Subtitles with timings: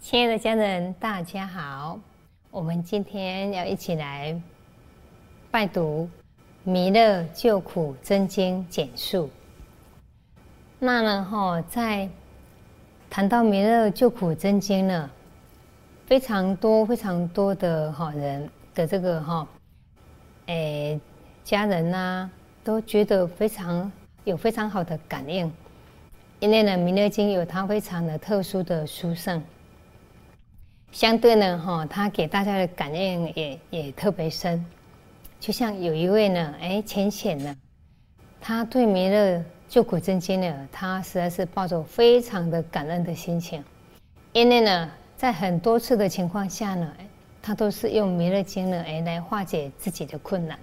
[0.00, 1.98] 亲爱的家人，大家好！
[2.52, 4.40] 我们今天要一起来
[5.50, 6.08] 拜读
[6.70, 9.26] 《弥勒救苦真经简述》。
[10.78, 12.08] 那呢，哈，在
[13.10, 15.10] 谈到《弥勒救苦真经》呢，
[16.06, 19.46] 非常多、非常多的哈人的这个哈，
[20.46, 20.98] 诶，
[21.42, 22.30] 家人呐，
[22.62, 23.90] 都觉得非常
[24.22, 25.52] 有非常好的感应，
[26.38, 29.42] 因为呢，《弥勒经》有它非常的特殊的殊胜。
[30.90, 34.64] 相对呢，哈，他给大家的感应也也特别深，
[35.38, 37.54] 就像有一位呢，哎，浅显呢，
[38.40, 43.62] 他对弥勒救苦真经呢，他实在是抱着非常的感恩的心情，
[44.32, 46.90] 因为呢，在很多次的情况下呢，
[47.42, 50.58] 他都是用弥勒经呢，哎，来化解自己的困难，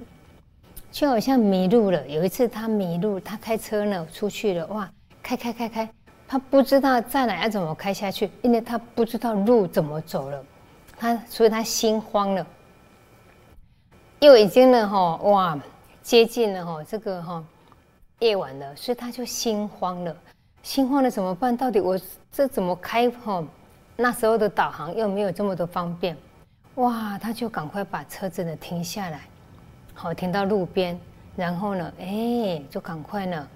[0.91, 5.89] 就好像迷路了，有一次他迷路，他开车呢出去了，哇，开开开开。
[6.27, 10.43] 他不知道再来要怎么开下去，因为他不知道路怎么走了，
[10.97, 12.45] 他所以他心慌了，
[14.19, 15.59] 又已经呢哈哇
[16.01, 17.43] 接近了哈这个哈
[18.19, 20.15] 夜晚了，所以他就心慌了，
[20.63, 21.55] 心慌了怎么办？
[21.55, 21.99] 到底我
[22.31, 23.43] 这怎么开哈？
[23.95, 26.17] 那时候的导航又没有这么的方便，
[26.75, 29.21] 哇，他就赶快把车子呢停下来，
[29.93, 30.99] 好停到路边，
[31.35, 33.47] 然后呢哎就赶快呢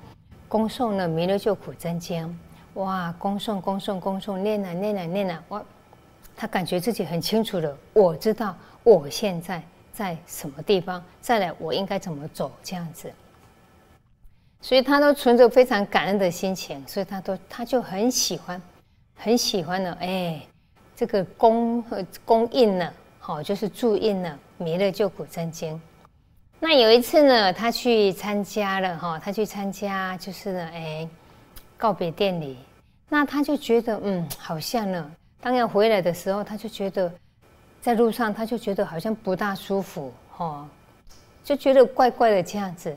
[0.47, 2.39] 恭送呢弥勒救苦真经。
[2.79, 3.13] 哇！
[3.19, 5.43] 恭送恭送恭送，念啊念啊念啊！
[5.49, 5.63] 哇，
[6.35, 7.77] 他感觉自己很清楚了。
[7.91, 13.11] 我知道我现在在什么地方，再来我应该怎么走，这样子。
[14.61, 18.61] 所以他都存着非常感恩的心情，所以他都他就很喜欢，
[19.15, 19.97] 很喜欢呢。
[19.99, 20.41] 哎，
[20.95, 21.83] 这个供
[22.23, 25.75] 供印呢，好，就是注印呢《弥勒救苦真经》。
[26.61, 31.07] 那有一次呢，他去参加了哈，他去参加就是呢，哎，
[31.77, 32.57] 告别典礼。
[33.09, 35.11] 那他就觉得，嗯，好像呢。
[35.41, 37.11] 当要回来的时候，他就觉得，
[37.81, 40.67] 在路上他就觉得好像不大舒服，哦，
[41.43, 42.95] 就觉得怪怪的这样子。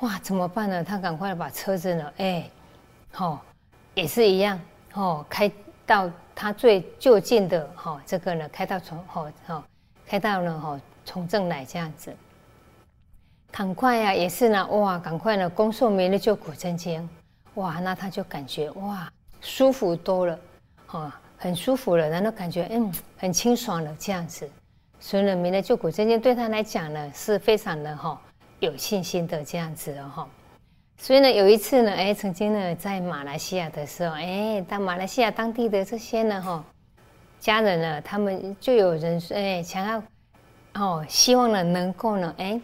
[0.00, 0.84] 哇，怎么办呢？
[0.84, 2.50] 他赶快把车子呢，哎，
[3.12, 3.42] 好，
[3.94, 4.60] 也是一样，
[4.94, 5.50] 哦，开
[5.86, 9.64] 到他最就近的，哈，这个呢，开到从，哦，哦，
[10.04, 12.14] 开到了，哈，从正来这样子。
[13.52, 17.08] 赶快呀，也是呢，哇，赶快呢，恭送弥勒救苦真经，
[17.54, 19.08] 哇，那他就感觉，哇。
[19.44, 20.40] 舒服多了，
[20.86, 24.48] 哈，很舒服了，然后感觉嗯，很清爽了这样子。
[24.98, 28.18] 所以呢，弥勒救苦真经对他来讲呢，是非常的哈
[28.60, 30.28] 有信心的这样子哦哈。
[30.96, 36.64] 所以呢，有一次呢，哎，曾经呢在马来西亚的时候，哎，当马来西亚当地的这些呢哈
[37.38, 40.02] 家人呢，他们就有人说哎想要
[40.72, 42.58] 哦，希望呢能够呢哎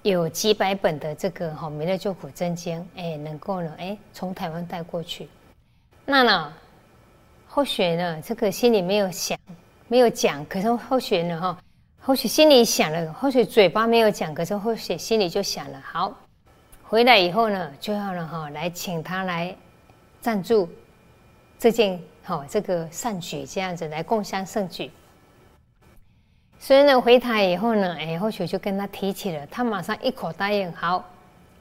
[0.00, 5.28] 有几百本的这个哈弥勒救苦真经，哎，能够呢哎从台湾带过去。
[6.06, 6.52] 娜娜，
[7.48, 9.38] 后学呢，这个心里没有想，
[9.88, 11.58] 没有讲，可是后学呢，哈，
[11.98, 16.14] 后学心里想了，后学嘴巴没有讲，可是后学心里就想了，好，
[16.82, 19.56] 回来以后呢，就要呢，哈，来请他来
[20.20, 20.68] 赞助
[21.58, 24.90] 这件，好，这个善举，这样子来共襄盛举。
[26.58, 31.02] 所以呢，回台以后呢，哎，后学就跟他提起了，他马上一口答应，好，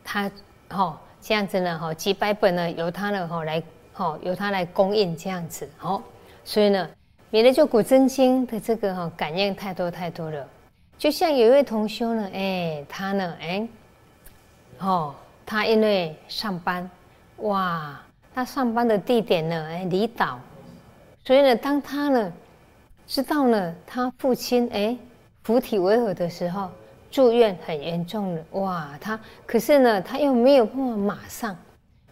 [0.03, 0.29] 他，
[0.67, 3.63] 哈，这样子呢，哈，几百本呢，由他呢，哈，来。
[3.95, 6.01] 好，由他来供应这样子，好，
[6.43, 6.89] 所以呢，
[7.29, 10.49] 免得就古真经的这个哈感应太多太多了。
[10.97, 13.67] 就像有一位同修呢，哎，他呢，哎，
[14.79, 15.13] 哦，
[15.45, 16.89] 他因为上班，
[17.37, 18.01] 哇，
[18.33, 20.39] 他上班的地点呢，哎，离岛，
[21.23, 22.33] 所以呢，当他呢
[23.05, 24.97] 知道呢，他父亲哎，
[25.43, 26.71] 福体违和的时候，
[27.11, 31.55] 住院很严重了，哇，他可是呢，他又没有办法马上，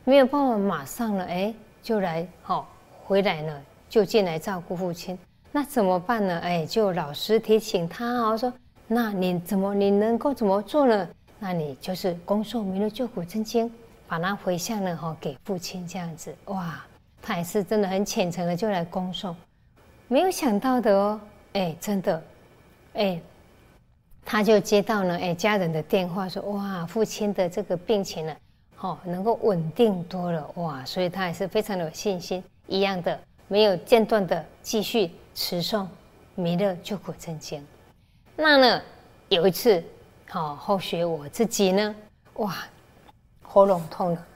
[0.04, 1.52] 没有办法马上了，哎。
[1.82, 2.68] 就来好
[3.04, 5.18] 回来呢，就进来照顾父亲，
[5.52, 6.40] 那怎么办呢？
[6.40, 8.52] 哎，就老师提醒他哦，说
[8.88, 11.10] 那你怎么你能够怎么做呢？
[11.40, 13.72] 那你就是恭送弥勒救苦真经，
[14.08, 16.36] 把它回向了哈给父亲这样子。
[16.46, 16.86] 哇，
[17.22, 19.36] 他也是真的很虔诚的就来恭送，
[20.08, 21.20] 没有想到的哦，
[21.54, 22.24] 哎，真的，
[22.94, 23.20] 哎，
[24.24, 28.36] 他就接到了哎家人的电话说哇，父亲的这个病情呢。
[28.82, 35.86] 哦，能够稳定多了哇，所以他还是非常的有信心，一样的没有间断的继续持诵
[36.34, 37.64] 弥勒救苦真经。
[38.36, 38.82] 那呢，
[39.30, 39.84] 有一次，
[40.28, 41.96] 好后学我自己呢，
[42.38, 42.56] 哇，
[43.44, 44.28] 喉咙痛了。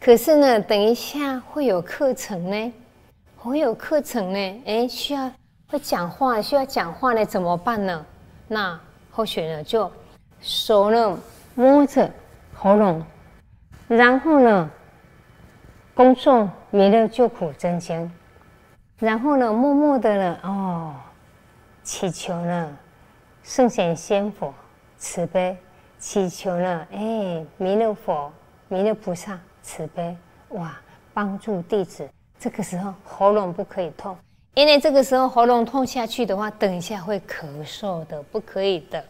[0.00, 2.72] 可是呢，等一下会有课程呢，
[3.36, 5.30] 会有课程呢，哎，需要
[5.68, 8.04] 会讲话，需要讲话呢，怎么办呢？
[8.48, 8.80] 那
[9.12, 9.88] 后学呢，就
[10.40, 11.16] 手呢
[11.54, 12.10] 摸着。
[12.60, 13.00] 喉咙，
[13.86, 14.68] 然后呢，
[15.94, 18.10] 恭送弥勒救苦真经。
[18.98, 20.92] 然后呢，默默的呢，哦，
[21.84, 22.76] 祈求呢，
[23.44, 24.52] 圣贤仙佛
[24.96, 25.56] 慈悲，
[26.00, 28.32] 祈求呢，哎，弥勒佛、
[28.66, 30.16] 弥勒菩萨慈悲，
[30.48, 30.76] 哇，
[31.14, 32.10] 帮助弟子。
[32.40, 34.16] 这个时候喉咙不可以痛，
[34.54, 39.04] 因为这个时候喉咙痛下去的话，等一下会咳嗽的，不可以的。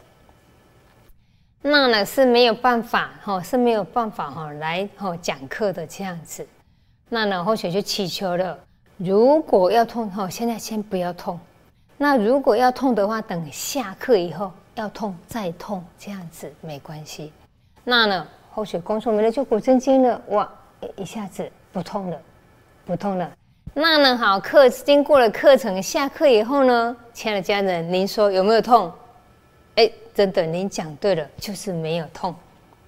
[1.60, 6.46] 那呢是没有办法哈，是没有办法哈来哈讲课的这样子。
[7.08, 8.56] 那呢或许就祈求了，
[8.96, 11.38] 如果要痛哈，现在先不要痛。
[11.96, 17.32] 那如果要痛的话，等下课以后要痛再痛这样子没关系。
[17.82, 20.49] 那呢或许公说没了就骨真经了，哇，
[20.94, 22.20] 一下子不痛了，
[22.87, 23.28] 不痛了。
[23.75, 28.93] 那呢好课经过了课程，下课以后呢，亲爱的家人，您说有没有痛？
[29.75, 29.90] 哎。
[30.19, 32.35] 真的，您讲对了，就是没有痛，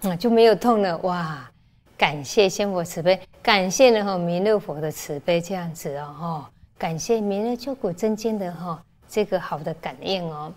[0.03, 0.99] 啊，就没有痛了。
[1.05, 1.49] 哇，
[1.97, 10.53] 感谢仙佛慈悲，感谢呢哈弥勒佛的慈悲，这样子哦哈，感谢弥勒救苦真经的哈这个好的感应哦。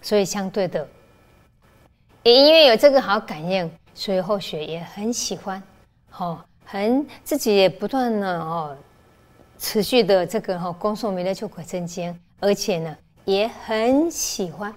[0.00, 0.88] 所以相对的，
[2.22, 5.62] 也因为有这个好感应，所以后学也很喜欢，
[6.16, 8.74] 哦，很自己也不断呢哦，
[9.58, 12.96] 持续的这个哈恭送弥勒救苦真经，而且呢
[13.26, 14.74] 也很喜欢。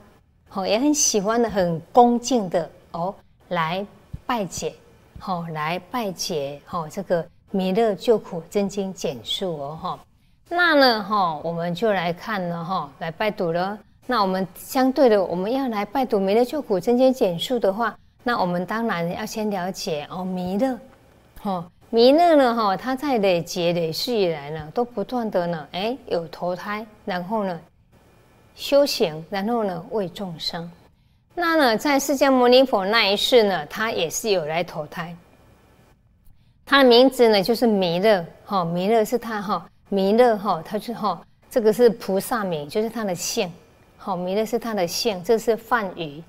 [0.51, 3.13] 好，也很喜欢的，很恭敬的哦，
[3.49, 3.85] 来
[4.25, 4.73] 拜解，
[5.19, 9.99] 好，来拜解，好，这个弥勒救苦真经简述哦，哈，
[10.49, 13.77] 那呢，哈，我们就来看了，哈，来拜读了。
[14.07, 20.79] 那我们相对的，我们要来拜读弥勒救苦真经简述的话，那我们当然要先了解哦，弥勒，
[21.43, 27.59] 哦，弥勒呢，哈，他在累劫累世以来呢，都不断的呢，哎，有投胎，然后呢。
[28.59, 30.69] 修行，然后呢，为众生。
[31.33, 35.15] 那呢，在释迦牟尼佛那一世呢，他也是有来投胎。
[36.65, 38.23] 他的名字呢，就是弥勒。
[38.43, 43.49] 哈，弥勒是他哈，弥勒哈，他是哈，这个是菩萨名，就是他的姓。
[43.95, 46.21] 好，弥勒是他的姓，这是梵语。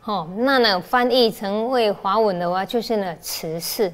[0.00, 3.92] 好，那呢，翻译成为华文的话，就是呢，慈氏。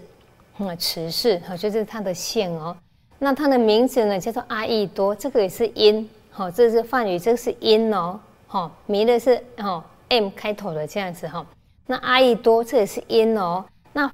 [0.58, 2.76] 嗯，慈氏，好，就是他的姓哦。
[3.18, 6.08] 那他的名字呢，叫做阿逸多，这个也是音。
[6.34, 8.18] 好，这是梵语，这是音哦。
[8.46, 11.44] 好，弥勒是哈 M 开头的这样子哈。
[11.86, 13.62] 那阿逸多这也是音哦。
[13.92, 14.10] 那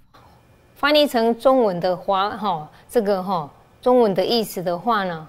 [0.74, 3.48] 翻译成中文的话，哈，这个哈
[3.80, 5.28] 中文的意思的话呢，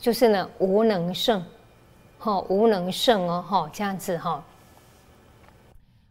[0.00, 1.40] 就是呢无能胜，
[2.18, 4.42] 哈无能胜哦，哈这样子哈。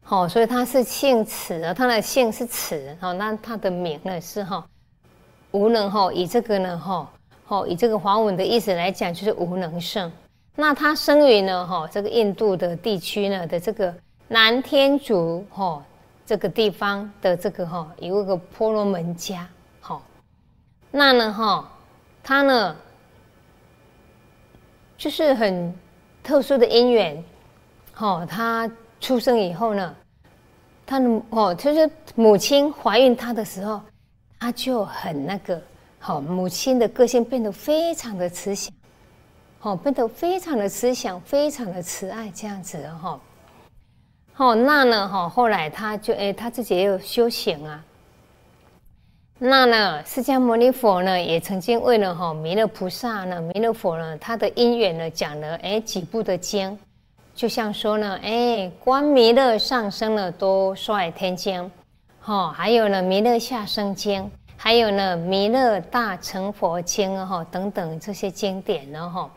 [0.04, 4.66] 好，所以他是姓慈啊，他的姓是慈，好，那他的名呢是哈
[5.52, 7.10] 无能哈，以这个呢哈。
[7.54, 10.12] 哦，以这个华文的意思来讲，就是无能胜。
[10.56, 13.94] 那他生于呢，哈，这个印度的地区呢的这个
[14.28, 15.84] 南天竺，哈，
[16.26, 19.48] 这个地方的这个哈，有一个婆罗门家，
[19.80, 20.02] 好，
[20.90, 21.72] 那呢，哈，
[22.24, 22.76] 他呢，
[24.98, 25.72] 就是很
[26.24, 27.24] 特殊的因缘，
[27.94, 28.70] 哈，他
[29.00, 29.96] 出生以后呢，
[30.88, 33.80] 他的哦，就是母亲怀孕他的时候，
[34.40, 35.62] 他就很那个。
[36.06, 38.74] 好，母亲的个性变得非常的慈祥，
[39.58, 43.18] 好，变得非常的慈祥，非常的慈爱，这样子的哈。
[44.34, 47.82] 好，那呢，哈，后来他就哎，他自己也有修行啊。
[49.40, 56.78] 那呢，释迦牟尼佛呢，也曾经为了哈弥勒菩萨呢，弥勒佛呢，他的因缘呢，讲了哎几部的经，
[57.34, 61.72] 就像说呢，哎，观弥勒上升了多帅天经，
[62.20, 64.30] 哈，还有呢，弥勒下生经。
[64.66, 69.30] 还有呢，《弥勒大乘佛经》哈等等这些经典呢哈，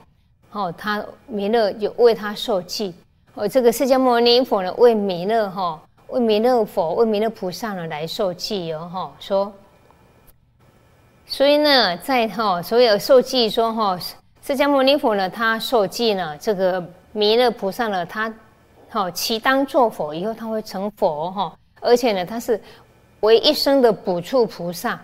[0.53, 2.95] 哦，他弥勒有为他受记，
[3.35, 9.53] 哦，这个释迦牟尼佛呢为弥勒哈，为弥勒佛为弥勒菩萨呢来受记哦哈，说，
[11.27, 13.99] 所以呢，在哈所有受记说哈，
[14.43, 16.81] 释迦牟尼佛呢他受记呢，这个
[17.11, 18.33] 弥勒菩萨呢他，
[18.89, 22.63] 好其当作佛以后他会成佛哈，而且呢他是
[23.23, 24.97] 为一生的补处菩萨。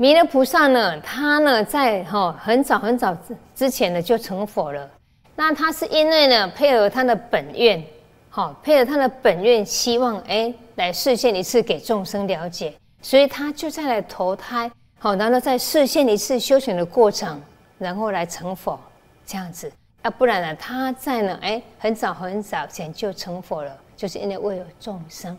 [0.00, 4.90] 弥勒菩萨呢，他呢在哈很早很早之之前呢就成佛了。
[5.36, 7.84] 那他是因为呢配合他的本愿，
[8.30, 17.38] 好配合他的本愿，希望哎来示现一次给众生了解，所以他就再来投胎，好然后再示现一次修行的过程，
[17.76, 18.80] 然后来成佛
[19.26, 19.70] 这样子。
[20.00, 25.36] 啊，不然呢他在呢哎很早很早前就成佛了，就是因为为了众生。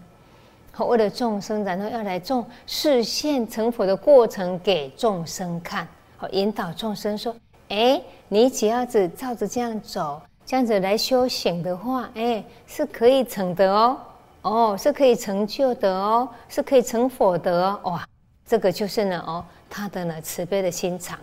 [0.74, 5.88] 好，为了众生，然后要来众视现成佛的过程给众生看，
[6.18, 7.36] 好引导众生说：
[7.68, 13.98] 哎，你只要子照着这样走，这样子来修行的话，哎，是可以成的哦，
[14.44, 18.08] 哦，是可以成就的哦，是可以成佛的哦，哇，
[18.46, 21.20] 这个就是呢，哦，他的呢慈悲的心肠，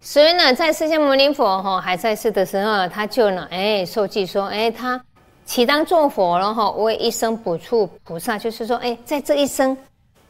[0.00, 5.04] 所以呢，在释迦牟尼佛哈还在世的时候，他就呢，哎，受记说，哎，他
[5.44, 9.76] 起当做佛了哈，为一生补处菩萨，就是说，哎，在这一生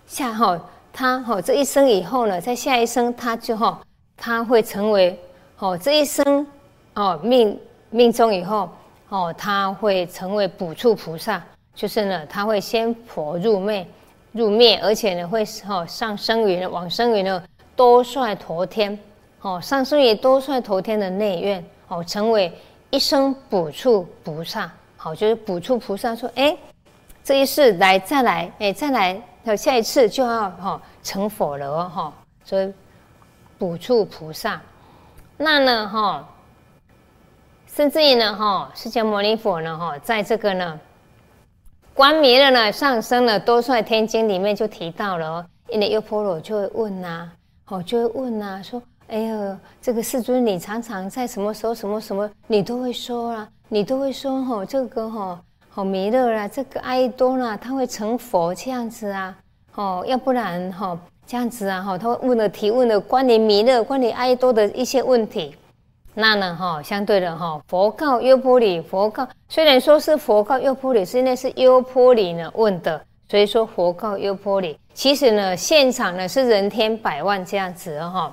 [0.07, 0.59] 下哈，
[0.93, 3.81] 他哈这一生以后呢，在下一生他就哈，
[4.17, 5.19] 他会成为
[5.59, 6.47] 哦这一生
[6.95, 7.59] 哦命
[7.91, 8.69] 命中以后
[9.09, 11.43] 哦，他会成为补处菩萨，
[11.75, 13.87] 就是呢，他会先佛入灭
[14.33, 17.43] 入灭，而且呢会哈上升于往生于呢
[17.77, 18.99] 多帅陀天。
[19.43, 22.53] 哦，上升于多帅陀天的内院，哦，成为
[22.91, 24.71] 一生补处菩萨，
[25.03, 26.55] 好，就是补处菩萨说，哎，
[27.25, 32.13] 这一世来再来，哎，再来，那下一次就要哈成佛了哦，哈，
[32.45, 32.71] 所以
[33.57, 34.61] 补处菩萨，
[35.39, 36.29] 那呢，哈，
[37.67, 40.79] 甚至于呢，哈，释迦牟尼佛呢，哈，在这个呢，
[41.95, 47.33] 观迷了呢，上升了多帅天经里面就提到了哦，因为优婆罗就会问呐，
[47.69, 48.83] 哦，就会问呐，说。
[49.11, 59.37] 哎呦，这个世尊，你常常在什么时候、什么什么，你都会说啊，你都会说哈，这个哈好弥勒啦，这个爱多啦，他会成佛这样子啊，
[59.75, 65.57] 哦，要不然哈这样子啊哈，他会问了提问了关于弥勒、关于爱多的一些问题，
[66.15, 78.33] 那呢哈，相对的哈，佛告优婆里，佛告虽然说是佛告优婆里，是那是优婆里呢问的，所以说佛告优婆里，其实呢现场呢是人天百万这样子哈。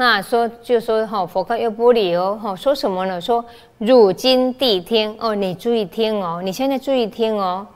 [0.00, 3.20] 那说就说哈，佛告优波里哦，哈说什么呢？
[3.20, 3.44] 说
[3.76, 7.66] 汝今谛听哦，你注意听哦，你现在注意听哦。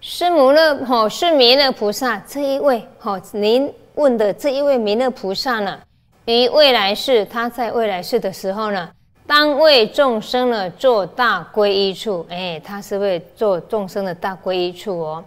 [0.00, 5.78] 是弥勒哈，是弥勒菩萨这一位哈，您问的这一位弥勒菩萨呢，
[6.24, 8.90] 于未来世，他在未来世的时候呢，
[9.28, 15.24] 当为众生呢做大皈依处，哎，他是为做众生的大皈依处哦。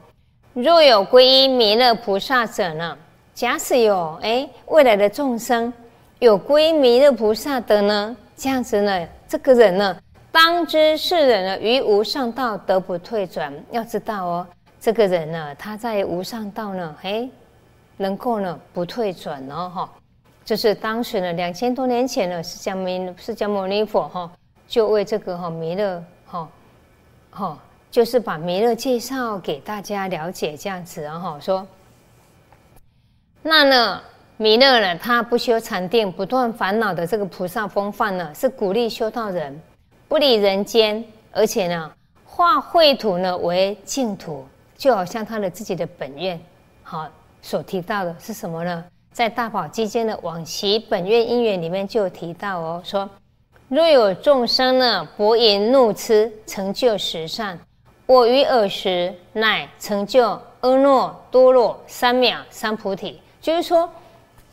[0.52, 2.98] 若有皈依弥勒菩萨者呢？
[3.34, 5.74] 假使有哎，未来的众生
[6.20, 9.98] 有归弥勒菩萨的呢，这样子呢，这个人呢，
[10.32, 13.52] 当知是人呢，于无上道得不退转。
[13.72, 14.48] 要知道哦，
[14.80, 17.28] 这个人呢，他在无上道呢，哎，
[17.98, 19.90] 能够呢不退转哦，哈，
[20.46, 24.32] 就是当时呢，两千多年前呢，释迦弥释迦牟尼佛哈，
[24.68, 26.48] 就为这个哈弥勒哈，
[27.32, 27.60] 哈，
[27.90, 31.66] 就是把弥勒介绍给大家了解，这样子然后说。
[33.46, 34.02] 那呢，
[34.38, 34.96] 弥勒呢？
[34.96, 39.62] 他不修禅定，不断烦恼的这个菩萨风范呢，是鼓励修道人
[40.08, 41.92] 不理人间，而且呢，
[42.26, 44.48] 化秽土呢为净土，
[44.78, 46.40] 就好像他的自己的本愿。
[46.84, 47.06] 好，
[47.42, 48.86] 所提到的是什么呢？
[49.12, 53.10] 在大宝积间的往昔本愿因缘里面就有提到哦，说
[53.68, 57.60] 若有众生呢，薄言怒痴，成就十善，
[58.06, 60.30] 我于尔时乃成就
[60.62, 63.20] 阿耨多罗三藐三菩提。
[63.44, 63.90] 就是说，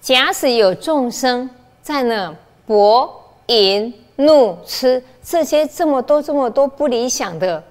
[0.01, 1.49] 假使有众生
[1.81, 2.35] 在那
[2.67, 7.63] 博淫怒痴这些这么多这么多不理想的，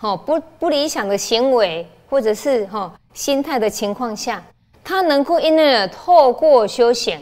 [0.00, 4.44] 哦不不理想的行为，或者是哈心态的情况下，
[4.84, 7.18] 他能够因为透过修行，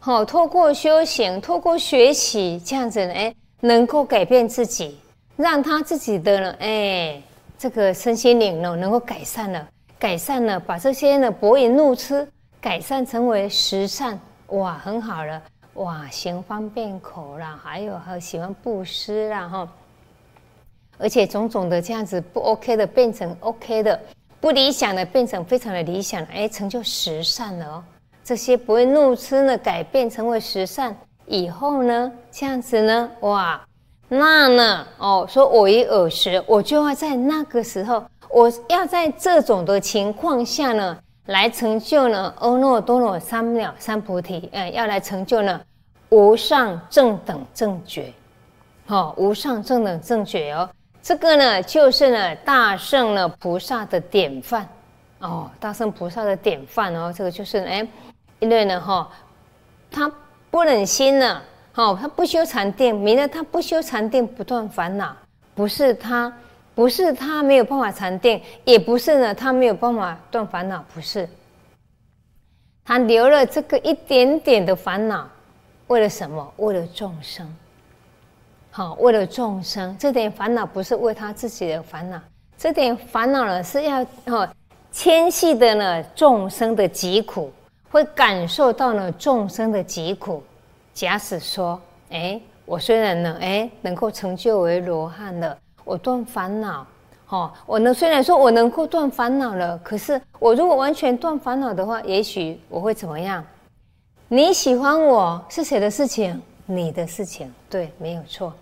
[0.00, 4.98] 好透过修行，透过学习这样子呢，哎，能够改变自己，
[5.36, 7.22] 让他自己的呢，哎，
[7.56, 9.64] 这个身心灵呢，能够改善了。
[9.98, 12.28] 改善了，把这些呢薄饮怒吃
[12.60, 15.42] 改善成为十善，哇，很好了，
[15.74, 19.68] 哇，行方便口啦，还有还喜欢布施啦哈，
[20.98, 23.98] 而且种种的这样子不 OK 的变成 OK 的，
[24.38, 27.84] 不理想的变成非常的理想，哎，成就十善了哦。
[28.22, 33.66] 这些不会怒吃呢，改变成为十善以后呢，这样子呢，哇，
[34.08, 38.04] 那呢，哦，说我一耳时，我就要在那个时候。
[38.36, 45.58] 我要在这种的情况下呢，来成就呢阿耨多罗三藐三菩提，哎，要来成就呢
[46.10, 48.12] 无上正等正觉，
[48.84, 50.68] 好，无上正等正觉哦，
[51.02, 54.68] 这个呢就是呢大圣呢菩萨的典范。
[55.20, 57.88] 哦，大圣菩萨的典范哦，这个就是哎，
[58.38, 59.10] 因为呢哈，
[59.90, 60.12] 他
[60.50, 61.40] 不忍心呢，
[61.74, 65.16] 哦，他不修禅定，弥勒他不修禅定，不断烦恼，
[65.54, 66.30] 不是他。
[66.76, 71.26] 不是他没有办法禅定，也不是呢他没有办法断烦恼，不是。
[72.84, 75.26] 他留了这个一点点的烦恼，
[75.86, 76.52] 为了什么？
[76.58, 77.50] 为了众生。
[78.70, 82.20] 好，为了众生，这点烦恼不是为他自己的烦恼，
[82.58, 84.46] 这点烦恼呢是要哦
[84.92, 87.50] 牵系的呢众生的疾苦，
[87.90, 90.42] 会感受到呢众生的疾苦。
[90.92, 91.80] 假使说，
[92.10, 95.56] 哎，我虽然呢，哎，能够成就为罗汉了。
[95.86, 96.84] 我断烦恼，
[97.28, 103.44] 哦，我能虽然说我能够断烦恼了，可是我如果完全断烦恼的话，也许我会怎么样？
[104.26, 106.42] 你喜欢我是谁的事情？
[106.66, 108.52] 你的事情，对，没有错。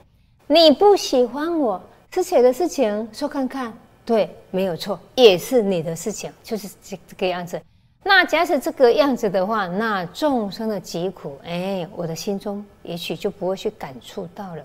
[0.46, 1.80] 你不喜欢我
[2.12, 3.08] 是谁的事情？
[3.10, 3.72] 说看看，
[4.04, 7.58] 对，没有错，也是你的事情，就是这这个样子。
[8.02, 14.62] 那假使这个样子的话，那众生的疾苦，哎，我的心中也许就不会去感触到了。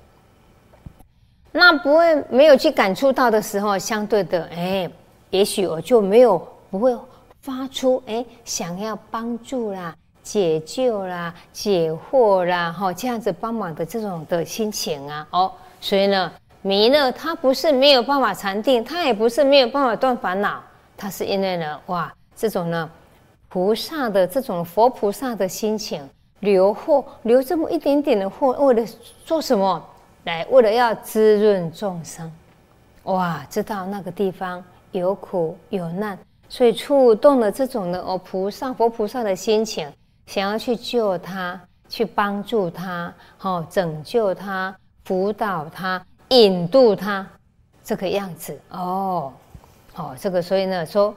[1.51, 4.89] 那不会没有去感触到的时候，相对的，哎，
[5.29, 6.38] 也许我就没有
[6.70, 6.96] 不会
[7.41, 15.51] 发出哎想要帮助啦、解救啦、解惑啦，哈，这样子帮忙的这种的心情啊，哦，
[15.82, 20.62] 所以呢，弥勒他不是没有办法禅定，他也不是没有办法断烦恼，
[20.96, 22.89] 他是因为呢，哇，这种呢。
[23.51, 26.08] 菩萨的这种佛菩萨的心情，
[26.41, 28.86] 留货留这么一点点的货，为了
[29.25, 29.84] 做什么？
[30.29, 32.31] 来，为了要滋润众生。
[33.03, 36.15] 哇，知道那个地方有苦有难，
[36.48, 39.91] 所以触动了这种的哦，菩萨佛菩萨的心情，
[40.27, 47.25] 想要去救他，去帮助他，好拯救他，辅导他，引渡他，
[47.83, 49.33] 这个样子哦，
[49.93, 51.13] 好，这个所以呢说。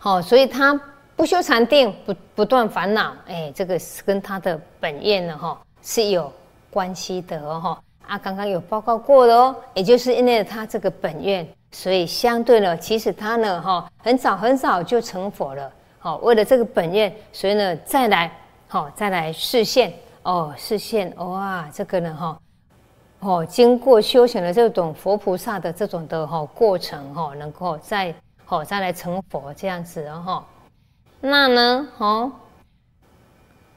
[0.00, 0.80] 好，所以他
[1.16, 6.32] 不修禅定，不不断烦恼，哎，这个是跟他的本愿呢，哈，是有
[6.70, 7.82] 关系的哦，哈。
[8.06, 15.70] 啊，刚刚有报告过的哦，也就是因为他这个本愿，所以相对呢，其实他呢，哈，很早很早就成佛了。
[15.98, 18.32] 好，为了这个本愿，所以呢，再来，
[18.66, 22.38] 好，再来视现，哦，视现，哇，这个呢，哈，
[23.20, 28.14] 哦，经过修行的这种佛菩萨的这种的哈过程，哈，能够再。
[28.50, 30.44] 好，再来成佛这样子哦，哈。
[31.20, 32.32] 那呢，哦，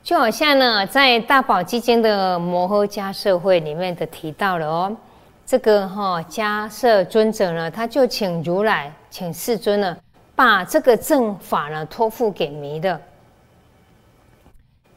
[0.04, 4.98] 就好像呢，在大宝基金的摩诃迦社会里面的提到了哦，
[5.46, 9.96] 这个哈迦摄尊者呢，他就请如来，请世尊呢，
[10.36, 13.00] 把这个正法呢托付给弥勒。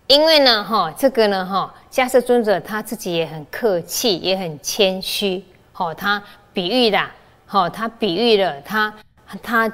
[0.06, 6.98] 因为呢，哈，这个呢，哈，迦摄尊者他自己也很客气，也很谦虚，好，他比喻的，
[7.46, 8.92] 好，他比喻了他。
[9.42, 9.70] 他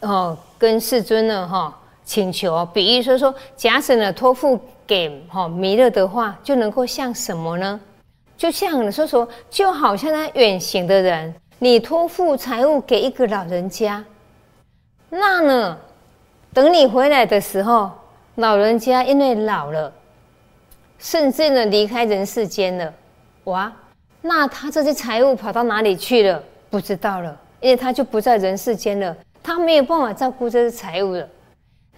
[0.00, 1.78] 哦，跟世尊呢哈
[2.08, 7.78] 请求，比喻说说，假使呢托付给哈弥勒的话，就能够像什么呢？
[8.34, 14.02] 就像说说，就好像他远行的人，你托付财物给一个老人家，
[15.10, 15.78] 那呢，
[16.54, 17.90] 等你回来的时候，
[18.36, 19.92] 老人家因为老了，
[20.98, 22.90] 甚至呢离开人世间了，
[23.44, 23.70] 哇，
[24.22, 26.42] 那他这些财物跑到哪里去了？
[26.70, 27.38] 不知道了。
[27.60, 31.28] 因为他就不在人世间了，他没有办法照顾这些财物了。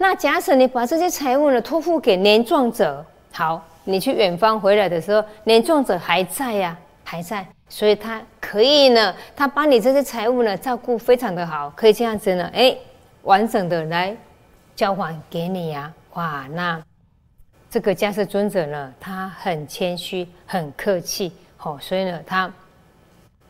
[0.01, 12.75] 那假使你把这些财物呢托付给年壮者，好，你去远方回来的时候，年壮者还在呀，还在，所以他可以呢，他把你这些财物呢照顾非常的好，可以这样子呢，哎，
[13.21, 14.17] 完整的来
[14.75, 15.93] 交还给你呀。
[16.15, 16.81] 哇，那
[17.69, 22.51] 这个迦叶尊者呢，他很谦虚，很客气，好，所以呢，他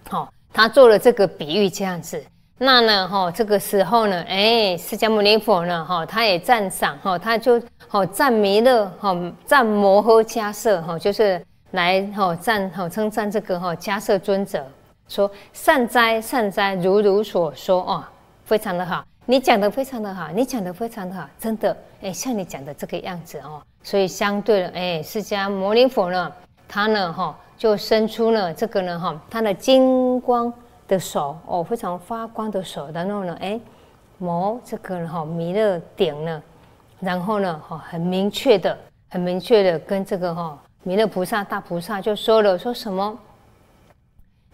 [0.09, 0.29] 好。
[0.53, 2.21] 他做了这个比喻，这样子，
[2.63, 14.63] 那呢，哈，这个时候呢，哎，释迦牟尼佛呢，哈，他也赞赏，哈，他就，哈，赞弥勒，哈，赞摩诃迦摄，哈，就是来，哈，赞，哈，称赞这个，哈，迦摄尊者，
[15.08, 18.04] 说善哉，善哉，如如所说，哦，
[18.45, 26.32] 非常的好，你讲的非常的好，你讲的非常的好，真的，哎，像你讲的这个样子，哦，所以相对的，哎，释迦牟尼佛呢，
[26.67, 27.36] 他呢，哈。
[27.58, 30.52] 就伸出了这个呢，哈，他的金光
[30.91, 33.58] 的手哦，非常发光的手，然后呢，哎，
[34.17, 36.43] 摩这个哈弥勒顶呢，
[36.99, 38.77] 然后呢，哈，很明确的，
[39.10, 43.17] 很明确的跟这个哈弥勒菩萨大菩萨就说了，说什么？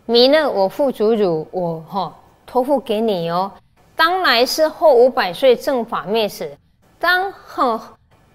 [0.06, 3.52] 弥勒，我父祖汝，我哈托付给你哦。
[3.96, 6.56] 当来世后五百岁正法灭时，
[7.00, 7.82] 当后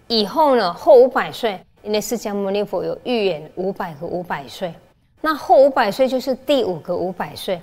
[0.08, 1.64] 以后呢，后五百岁。
[1.84, 4.72] 因为释迦牟尼佛有预言五百个五百岁，
[5.20, 7.60] 那后五百岁就是第五个五百岁。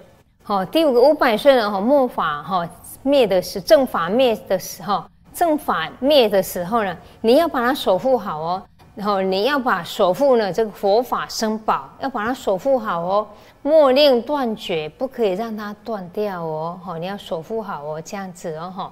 [0.49, 2.67] 哦，第五个五百岁了，哈，末法哈
[3.03, 8.63] 灭的是正法灭的时候，正法灭的时候呢，你要把它守护好哦。
[8.95, 13.27] 然后你要把守护呢这个佛法生宝，要把它守护好哦，
[13.61, 16.79] 莫令断绝，不可以让它断掉哦。
[16.83, 18.91] 好，你要守护好哦，这样子哦，哈。